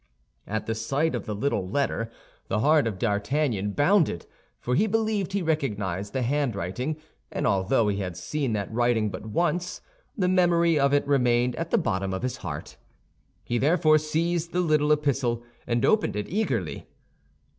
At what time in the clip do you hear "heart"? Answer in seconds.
2.61-2.87, 12.37-12.77